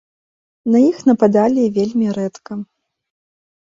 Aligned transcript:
На 0.75 0.79
іх 0.89 0.97
нападалі 1.11 1.67
вельмі 1.77 2.07
рэдка. 2.19 2.53